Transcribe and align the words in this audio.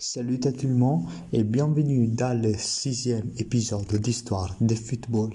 Salut 0.00 0.38
à 0.44 0.52
tout 0.52 0.68
le 0.68 0.76
monde 0.76 1.06
et 1.32 1.42
bienvenue 1.42 2.06
dans 2.06 2.40
le 2.40 2.54
sixième 2.56 3.32
épisode 3.36 3.96
d'Histoire 3.96 4.54
de 4.60 4.76
football. 4.76 5.30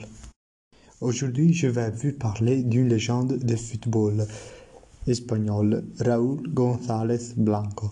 Aujourd'hui, 1.01 1.51
je 1.51 1.67
vais 1.67 1.91
vous 1.91 2.13
parler 2.13 2.63
d'une 2.63 2.87
légende 2.87 3.39
de 3.39 3.55
football 3.57 4.25
espagnol, 5.05 5.83
Raúl 5.99 6.47
González 6.47 7.33
Blanco. 7.35 7.91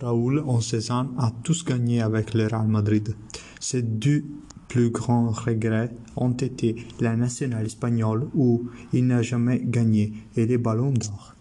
Raúl, 0.00 0.40
en 0.40 0.60
16 0.60 0.90
ans, 0.90 1.10
a 1.16 1.30
tous 1.44 1.64
gagné 1.64 2.00
avec 2.00 2.34
le 2.34 2.48
Real 2.48 2.66
Madrid. 2.66 3.14
Ses 3.60 3.82
deux 3.82 4.24
plus 4.66 4.90
grands 4.90 5.30
regrets 5.30 5.92
ont 6.16 6.32
été 6.32 6.74
la 6.98 7.14
nationale 7.14 7.66
espagnole 7.66 8.28
où 8.34 8.68
il 8.92 9.06
n'a 9.06 9.22
jamais 9.22 9.60
gagné 9.62 10.12
et 10.34 10.44
les 10.44 10.58
ballons 10.58 10.90
d'or. 10.90 11.36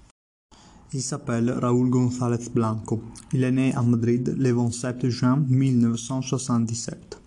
Il 0.91 1.03
s'appelle 1.03 1.51
Raúl 1.51 1.91
González 1.91 2.49
Blanco. 2.51 2.99
Il 3.31 3.43
est 3.43 3.51
né 3.51 3.71
à 3.75 3.83
Madrid 3.83 4.33
le 4.35 4.51
27 4.51 5.07
juin 5.09 5.45
1977. 5.47 7.21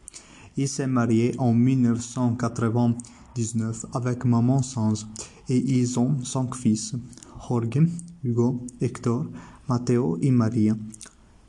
Il 0.57 0.67
s'est 0.67 0.89
marié 0.89 1.33
en 1.39 1.53
1999 1.53 3.87
avec 3.95 4.25
maman 4.25 4.63
Sanz 4.63 5.07
et 5.49 5.59
ils 5.59 5.97
ont 6.01 6.17
cinq 6.25 6.57
fils, 6.57 6.97
Jorge, 7.49 7.87
Hugo, 8.25 8.67
Héctor, 8.81 9.27
Matteo 9.69 10.19
et 10.21 10.33
Maria. 10.33 10.77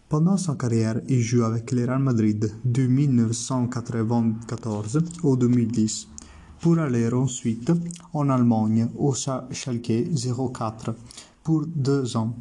Pendant 0.08 0.38
sa 0.38 0.54
carrière, 0.54 1.02
il 1.10 1.22
joue 1.22 1.44
avec 1.44 1.72
le 1.72 1.86
Real 1.86 1.98
Madrid 1.98 2.54
de 2.64 2.86
1994 2.86 5.04
au 5.24 5.36
2010 5.36 6.10
pour 6.62 6.78
aller 6.78 7.12
ensuite 7.12 7.72
en 8.14 8.30
Allemagne 8.30 8.88
au 9.00 9.16
Schalke 9.16 10.12
04 10.14 10.94
pour 11.44 11.66
deux 11.66 12.16
ans. 12.18 12.36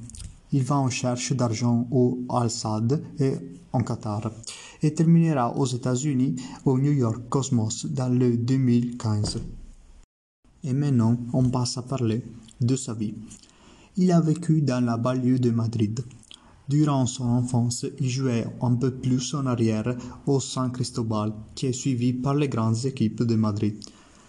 Il 0.53 0.63
va 0.63 0.77
en 0.77 0.91
cherche 0.91 1.33
d'argent 1.33 1.89
au 1.91 2.21
Al-Sad 2.29 3.03
et 3.19 3.35
en 3.73 3.83
Qatar 3.83 4.31
et 4.83 4.95
terminera 4.95 5.57
aux 5.57 5.67
États-Unis 5.67 6.37
au 6.65 6.79
New 6.79 6.93
York 6.93 7.23
Cosmos 7.29 7.87
dans 7.87 8.09
le 8.09 8.37
2015. 8.37 9.41
Et 10.65 10.73
maintenant, 10.73 11.17
on 11.33 11.49
passe 11.49 11.79
à 11.79 11.83
parler 11.83 12.23
de 12.61 12.77
sa 12.77 12.95
vie. 12.95 13.15
Il 13.97 14.13
a 14.13 14.21
vécu 14.21 14.63
dans 14.63 14.85
la 14.85 14.97
banlieue 14.97 15.39
de 15.39 15.51
Madrid. 15.51 16.05
Durant 16.69 17.07
son 17.07 17.25
enfance, 17.25 17.85
il 17.99 18.09
jouait 18.09 18.47
un 18.61 18.75
peu 18.75 18.91
plus 18.93 19.35
en 19.35 19.47
arrière 19.47 19.97
au 20.27 20.39
San 20.39 20.71
Cristobal, 20.71 21.33
qui 21.55 21.67
est 21.67 21.73
suivi 21.73 22.13
par 22.13 22.35
les 22.35 22.49
grandes 22.49 22.85
équipes 22.85 23.25
de 23.25 23.35
Madrid. 23.35 23.77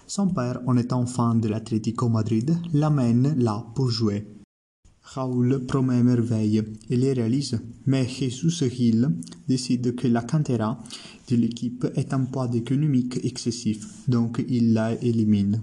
Son 0.08 0.28
père, 0.28 0.60
en 0.68 0.76
étant 0.78 1.06
fan 1.06 1.40
de 1.40 1.48
l'Atlético 1.48 2.10
Madrid, 2.10 2.58
l'amène 2.74 3.36
là 3.38 3.64
pour 3.76 3.90
jouer. 3.90 4.43
Raoul 5.04 5.66
promet 5.68 6.02
merveille 6.02 6.64
et 6.90 6.96
les 6.96 7.14
réalise, 7.14 7.60
mais 7.86 8.08
Jesus 8.08 8.70
Gil 8.70 9.10
décide 9.48 9.96
que 9.96 10.08
la 10.08 10.22
cantera 10.22 10.82
de 11.30 11.36
l'équipe 11.36 11.86
est 11.96 12.14
un 12.14 12.26
poids 12.26 12.50
économique 12.54 13.20
excessif, 13.24 14.08
donc 14.08 14.44
il 14.48 14.74
la 14.74 14.94
élimine. 15.04 15.62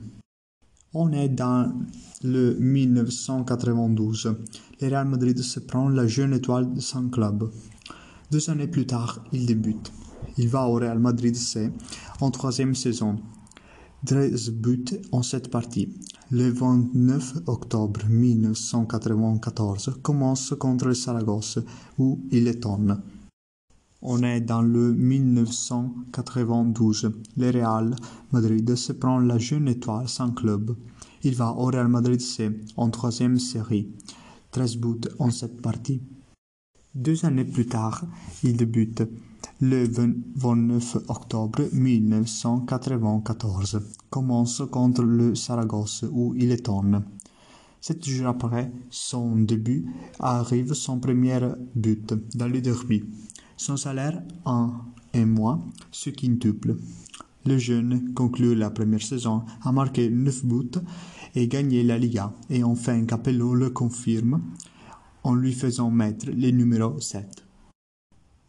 On 0.92 1.12
est 1.12 1.28
dans 1.28 1.72
le 2.22 2.56
1992. 2.58 4.34
Le 4.80 4.88
Real 4.88 5.08
Madrid 5.08 5.38
se 5.38 5.61
prend 5.61 5.88
la 5.88 6.06
jeune 6.06 6.34
étoile 6.34 6.74
de 6.74 6.80
son 6.80 7.08
club. 7.08 7.50
Deux 8.30 8.50
années 8.50 8.66
plus 8.66 8.86
tard, 8.86 9.24
il 9.33 9.46
débute. 9.46 9.92
Il 10.36 10.48
va 10.48 10.66
au 10.66 10.74
Real 10.74 10.98
Madrid 10.98 11.34
C 11.34 11.70
en 12.20 12.30
troisième 12.30 12.74
saison. 12.74 13.16
13 14.06 14.52
buts 14.52 14.98
en 15.12 15.22
cette 15.22 15.50
partie. 15.50 15.94
Le 16.30 16.48
29 16.48 17.40
octobre 17.46 18.00
1994 18.08 19.98
commence 20.02 20.54
contre 20.58 20.94
Saragosse 20.94 21.58
où 21.98 22.18
il 22.30 22.48
étonne. 22.48 23.02
On 24.00 24.22
est 24.22 24.40
dans 24.40 24.62
le 24.62 24.94
1992. 24.94 27.12
Le 27.36 27.50
Real 27.50 27.94
Madrid 28.33 28.74
se 28.74 28.94
prend 28.94 29.18
la 29.18 29.36
jeune 29.36 29.68
étoile 29.68 30.08
sans 30.08 30.30
club. 30.30 30.74
Il 31.22 31.34
va 31.34 31.52
au 31.52 31.66
Real 31.66 31.89
Madrid 31.89 32.22
C 32.22 32.50
en 32.78 32.89
troisième 32.89 33.39
série. 33.39 33.90
13 34.52 34.78
buts 34.78 35.10
en 35.18 35.30
cette 35.30 35.60
partie. 35.60 36.00
Deux 36.94 37.27
années 37.27 37.44
plus 37.44 37.66
tard, 37.66 38.06
il 38.42 38.56
débute 38.56 39.02
le 39.61 39.86
29 39.86 40.96
octobre 41.08 41.62
1994. 41.73 43.80
Commence 44.08 44.62
contre 44.70 45.02
le 45.02 45.34
Saragosse 45.34 46.05
où 46.11 46.34
il 46.36 46.51
étonne. 46.51 47.05
Sept 47.80 48.06
jours 48.06 48.28
après 48.28 48.70
son 48.90 49.39
début 49.39 49.86
arrive 50.18 50.74
son 50.74 50.98
premier 50.98 51.40
but 51.74 52.14
dans 52.34 52.48
le 52.48 52.61
derby. 52.61 53.05
Son 53.56 53.77
salaire 53.77 54.23
en 54.45 54.73
un 55.14 55.27
mois 55.27 55.61
se 55.90 56.11
quintuple. 56.11 56.77
Le 57.46 57.57
jeune 57.57 58.12
conclut 58.12 58.55
la 58.55 58.70
première 58.70 59.02
saison, 59.02 59.42
a 59.62 59.72
marqué 59.72 60.11
9 60.11 60.45
buts 60.45 60.80
et 61.34 61.48
gagné 61.48 61.83
la 61.83 61.98
Liga. 61.98 62.33
Et 62.51 62.62
enfin 62.62 63.05
Capello 63.07 63.55
le 63.55 63.70
confirme 63.70 64.42
en 65.24 65.34
lui 65.34 65.52
faisant 65.52 65.90
mettre 65.90 66.27
le 66.27 66.51
numéro 66.51 67.01
7. 67.01 67.49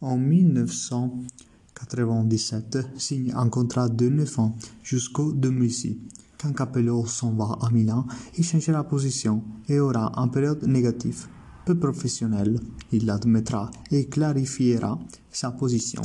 En 0.02 0.18
1997, 0.18 2.78
signe 2.96 3.32
un 3.36 3.48
contrat 3.48 3.88
de 3.88 4.08
9 4.08 4.38
ans 4.40 4.56
jusqu'au 4.82 5.32
2006. 5.32 5.96
Quand 6.40 6.52
Capello 6.52 7.06
s'en 7.06 7.30
va 7.30 7.56
à 7.60 7.70
Milan, 7.70 8.08
il 8.36 8.42
changera 8.42 8.82
position 8.82 9.44
et 9.68 9.78
aura 9.78 10.12
une 10.16 10.32
période 10.32 10.66
négative, 10.66 11.28
peu 11.64 11.78
professionnelle. 11.78 12.58
Il 12.90 13.06
l'admettra 13.06 13.70
et 13.92 14.06
clarifiera 14.06 14.98
sa 15.30 15.52
position. 15.52 16.02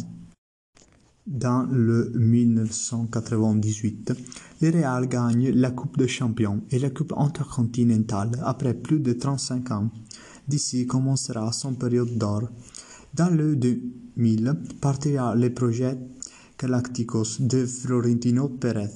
Dans 1.26 1.64
le 1.64 2.12
1998, 2.16 4.14
le 4.62 4.70
Real 4.70 5.08
gagne 5.08 5.50
la 5.50 5.72
Coupe 5.72 5.98
des 5.98 6.08
Champions 6.08 6.62
et 6.70 6.78
la 6.78 6.92
Coupe 6.92 7.16
intercontinentale 7.18 8.40
après 8.44 8.76
plus 8.76 9.00
de 9.00 9.14
35 9.14 9.72
ans. 9.72 9.90
D'ici 10.48 10.86
commencera 10.86 11.52
son 11.52 11.74
période 11.74 12.16
d'or. 12.16 12.44
Dans 13.18 13.32
le 13.32 13.56
2000 13.56 14.54
partira 14.80 15.34
le 15.36 15.52
projet 15.52 15.98
Galacticos 16.60 17.42
de 17.42 17.66
Florentino 17.66 18.48
Pérez, 18.48 18.92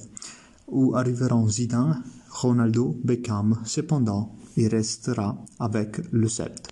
où 0.68 0.96
arriveront 0.96 1.48
Zidane, 1.50 2.04
Ronaldo, 2.30 3.00
Beckham. 3.04 3.58
Cependant, 3.66 4.36
il 4.58 4.68
restera 4.68 5.44
avec 5.58 6.02
le 6.12 6.28
Celta. 6.28 6.70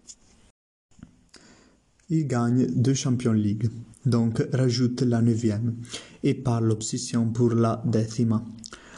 Il 2.11 2.27
gagne 2.27 2.67
deux 2.67 2.93
Champions 2.93 3.33
League, 3.33 3.67
donc 4.05 4.45
rajoute 4.53 5.01
la 5.01 5.23
neuvième, 5.23 5.77
et 6.21 6.35
par 6.35 6.61
l'obsession 6.61 7.29
pour 7.31 7.55
la 7.55 7.81
décima. 7.83 8.45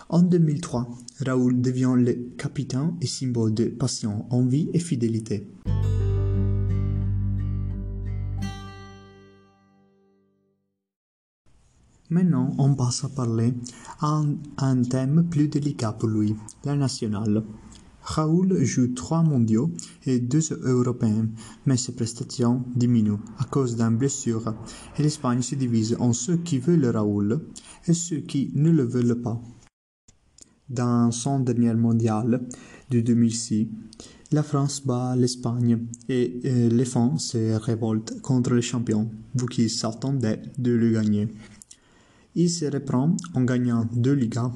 En 0.09 0.23
2003, 0.23 0.89
Raoul 1.25 1.61
devient 1.61 1.93
le 1.95 2.33
capitaine 2.37 2.95
et 2.99 3.07
symbole 3.07 3.53
de 3.53 3.65
passion, 3.67 4.25
envie 4.29 4.69
et 4.73 4.79
fidélité. 4.79 5.47
Maintenant, 12.11 12.53
on 12.57 12.75
passe 12.75 13.05
à 13.05 13.09
parler 13.09 13.53
un, 14.01 14.35
un 14.57 14.81
thème 14.81 15.25
plus 15.31 15.47
délicat 15.47 15.93
pour 15.93 16.09
lui, 16.09 16.35
la 16.65 16.75
nationale. 16.75 17.41
Raoul 18.01 18.61
joue 18.65 18.89
trois 18.89 19.23
mondiaux 19.23 19.71
et 20.05 20.19
deux 20.19 20.41
européens, 20.63 21.29
mais 21.65 21.77
ses 21.77 21.93
prestations 21.93 22.65
diminuent 22.75 23.21
à 23.39 23.45
cause 23.45 23.77
d'une 23.77 23.95
blessure 23.95 24.53
et 24.97 25.03
l'Espagne 25.03 25.41
se 25.41 25.55
divise 25.55 25.95
en 26.01 26.11
ceux 26.11 26.35
qui 26.35 26.59
veulent 26.59 26.85
Raoul 26.85 27.45
et 27.87 27.93
ceux 27.93 28.19
qui 28.19 28.51
ne 28.55 28.71
le 28.71 28.83
veulent 28.83 29.21
pas. 29.21 29.41
Dans 30.69 31.11
son 31.11 31.39
dernier 31.39 31.75
mondial 31.75 32.41
de 32.89 32.99
2006, 32.99 33.69
la 34.33 34.43
France 34.43 34.85
bat 34.85 35.15
l'Espagne 35.15 35.85
et 36.09 36.41
les 36.43 36.85
fans 36.85 37.17
se 37.17 37.53
révoltent 37.53 38.21
contre 38.21 38.53
les 38.53 38.61
champions, 38.61 39.09
vu 39.33 39.45
qu'ils 39.45 39.69
s'attendaient 39.69 40.41
de 40.57 40.71
le 40.71 40.91
gagner. 40.91 41.29
Il 42.33 42.49
se 42.49 42.65
reprend 42.65 43.17
en 43.33 43.41
gagnant 43.43 43.85
deux 43.91 44.13
Ligas. 44.13 44.51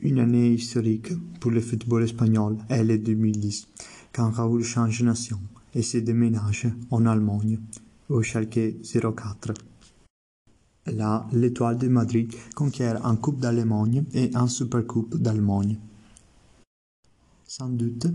Une 0.00 0.18
année 0.18 0.54
historique 0.54 1.12
pour 1.38 1.52
le 1.52 1.60
football 1.60 2.02
espagnol 2.02 2.58
est 2.68 2.82
le 2.82 2.98
2010, 2.98 3.68
quand 4.12 4.30
Raoul 4.30 4.64
change 4.64 4.98
de 4.98 5.04
nation 5.04 5.38
et 5.74 5.82
se 5.82 5.98
déménage 5.98 6.66
en 6.90 7.06
Allemagne, 7.06 7.60
au 8.08 8.20
Schalke 8.20 8.82
04. 8.82 9.54
Là, 10.86 11.28
l'étoile 11.32 11.78
de 11.78 11.86
Madrid 11.86 12.34
conquiert 12.56 13.06
un 13.06 13.14
Coupe 13.14 13.38
d'Allemagne 13.38 14.04
et 14.12 14.32
un 14.34 14.48
Supercoupe 14.48 15.16
d'Allemagne. 15.16 15.78
Sans 17.54 17.68
doute, 17.68 18.06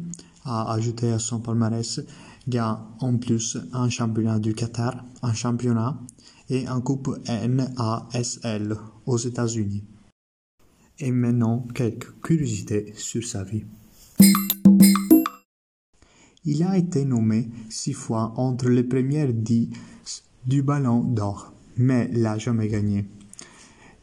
a 0.46 0.74
ajouté 0.74 1.12
à 1.12 1.20
son 1.20 1.40
palmarès 1.40 2.02
gagne 2.48 2.78
en 3.02 3.18
plus 3.20 3.56
un 3.72 3.88
championnat 3.88 4.40
du 4.40 4.56
Qatar, 4.56 5.06
un 5.22 5.34
championnat 5.36 6.02
et 6.50 6.68
en 6.68 6.82
Coupe 6.82 7.16
NASL 7.28 8.76
aux 9.06 9.18
États-Unis. 9.20 9.84
Et 10.98 11.12
maintenant, 11.12 11.68
quelques 11.76 12.20
curiosités 12.20 12.96
sur 12.96 13.24
sa 13.24 13.44
vie. 13.44 13.66
Il 16.44 16.64
a 16.64 16.76
été 16.76 17.06
nommé 17.06 17.52
six 17.70 17.94
fois 17.94 18.34
entre 18.38 18.70
les 18.70 18.86
premières 18.86 19.32
dix 19.32 19.70
du 20.48 20.64
Ballon 20.64 21.04
d'Or, 21.04 21.54
mais 21.78 22.08
l'a 22.12 22.40
jamais 22.40 22.70
gagné. 22.70 23.06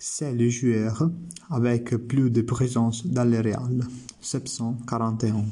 C'est 0.06 0.34
le 0.34 0.50
joueur 0.50 1.10
avec 1.48 1.96
plus 1.96 2.30
de 2.30 2.42
présence 2.42 3.06
dans 3.06 3.24
le 3.24 3.40
Real, 3.40 3.80
741. 4.20 5.46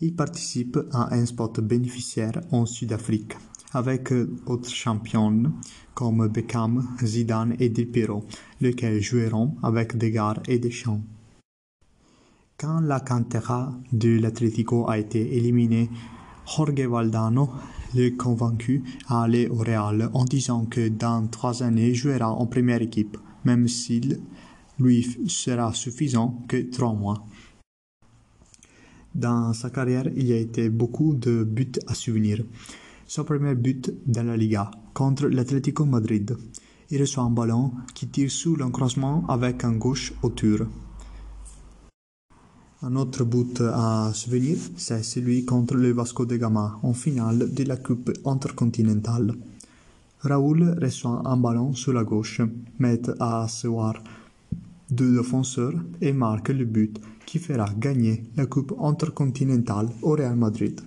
Il 0.00 0.16
participe 0.16 0.78
à 0.90 1.14
un 1.14 1.26
spot 1.26 1.60
bénéficiaire 1.60 2.40
en 2.50 2.64
Sud-Afrique 2.64 3.36
avec 3.74 4.10
d'autres 4.14 4.70
champions 4.70 5.52
comme 5.92 6.28
Beckham, 6.28 6.96
Zidane 7.04 7.56
et 7.58 7.68
Del 7.68 7.90
Piero, 7.90 8.24
lesquels 8.62 9.02
joueront 9.02 9.54
avec 9.62 9.98
des 9.98 10.12
gares 10.12 10.42
et 10.48 10.58
des 10.58 10.70
champs. 10.70 11.02
Quand 12.56 12.80
la 12.80 13.00
cantera 13.00 13.78
de 13.92 14.18
l'Atlético 14.18 14.88
a 14.88 14.96
été 14.96 15.36
éliminée, 15.36 15.90
Jorge 16.46 16.80
Valdano, 16.80 17.50
le 17.94 18.10
convaincu, 18.10 18.82
a 19.08 19.22
allé 19.22 19.48
au 19.48 19.56
Real 19.56 20.10
en 20.12 20.24
disant 20.24 20.64
que 20.66 20.88
dans 20.88 21.26
trois 21.26 21.62
années 21.62 21.88
il 21.88 21.94
jouera 21.94 22.30
en 22.30 22.46
première 22.46 22.82
équipe, 22.82 23.16
même 23.44 23.68
s'il 23.68 24.20
lui 24.78 25.04
sera 25.28 25.72
suffisant 25.74 26.42
que 26.48 26.70
trois 26.70 26.94
mois. 26.94 27.26
Dans 29.14 29.52
sa 29.52 29.70
carrière, 29.70 30.08
il 30.16 30.26
y 30.26 30.32
a 30.32 30.36
été 30.36 30.70
beaucoup 30.70 31.14
de 31.14 31.42
buts 31.42 31.72
à 31.88 31.94
souvenir. 31.94 32.44
Son 33.06 33.24
premier 33.24 33.56
but 33.56 33.92
dans 34.06 34.22
la 34.22 34.36
Liga, 34.36 34.70
contre 34.94 35.26
l'Atlético 35.26 35.84
Madrid. 35.84 36.36
Il 36.90 37.00
reçoit 37.00 37.24
un 37.24 37.30
ballon 37.30 37.72
qui 37.94 38.06
tire 38.06 38.30
sous 38.30 38.56
l'encroissement 38.56 39.24
avec 39.28 39.64
un 39.64 39.72
gauche 39.72 40.12
autour. 40.22 40.60
Un 42.82 42.96
autre 42.96 43.24
but 43.24 43.60
à 43.60 44.10
souvenir, 44.14 44.56
c'est 44.78 45.02
celui 45.02 45.44
contre 45.44 45.74
le 45.74 45.92
Vasco 45.92 46.24
de 46.24 46.38
Gama 46.38 46.78
en 46.82 46.94
finale 46.94 47.52
de 47.52 47.64
la 47.64 47.76
Coupe 47.76 48.10
intercontinentale. 48.24 49.34
Raoul 50.20 50.78
reçoit 50.80 51.20
un 51.26 51.36
ballon 51.36 51.74
sur 51.74 51.92
la 51.92 52.04
gauche, 52.04 52.40
met 52.78 53.02
à 53.20 53.42
asseoir 53.42 54.02
deux 54.90 55.14
défenseurs 55.14 55.74
et 56.00 56.14
marque 56.14 56.48
le 56.48 56.64
but 56.64 56.98
qui 57.26 57.38
fera 57.38 57.66
gagner 57.78 58.24
la 58.36 58.46
Coupe 58.46 58.74
intercontinentale 58.80 59.90
au 60.00 60.12
Real 60.12 60.36
Madrid. 60.36 60.80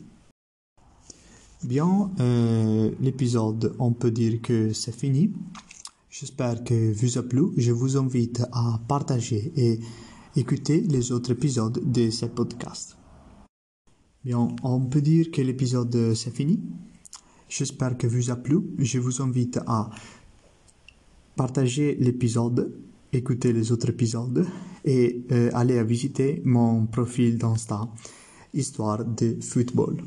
Bien, 1.64 2.10
euh, 2.20 2.90
l'épisode, 3.02 3.76
on 3.78 3.92
peut 3.92 4.10
dire 4.10 4.42
que 4.42 4.74
c'est 4.74 4.96
fini. 4.96 5.32
J'espère 6.10 6.64
que 6.64 6.92
vous 6.92 7.20
a 7.20 7.22
plu. 7.22 7.50
Je 7.56 7.72
vous 7.72 7.98
invite 7.98 8.44
à 8.52 8.80
partager 8.88 9.54
et 9.56 9.80
écouter 10.36 10.82
les 10.82 11.12
autres 11.12 11.32
épisodes 11.32 11.80
de 11.84 12.10
ce 12.10 12.26
podcast. 12.26 12.98
Bien, 14.24 14.48
on 14.64 14.80
peut 14.82 15.02
dire 15.02 15.32
que 15.32 15.42
l'épisode 15.42 16.14
c'est 16.16 16.34
fini. 16.36 16.60
J'espère 17.50 17.98
que 17.98 18.08
vous 18.08 18.32
a 18.32 18.36
plu. 18.36 18.62
Je 18.80 19.00
vous 19.00 19.22
invite 19.22 19.60
à 19.68 19.90
partager 21.36 21.96
l'épisode, 22.00 22.74
écouter 23.12 23.54
les 23.54 23.72
autres 23.72 23.90
épisodes 23.90 24.48
et 24.86 25.24
euh, 25.32 25.50
aller 25.54 25.78
à 25.78 25.84
visiter 25.84 26.42
mon 26.46 26.86
profil 26.86 27.38
d'Insta, 27.38 27.88
Histoire 28.54 29.04
de 29.04 29.38
football. 29.42 29.98